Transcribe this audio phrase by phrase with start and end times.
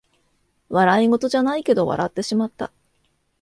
[0.69, 2.71] 笑いごとじゃないけど笑ってしまった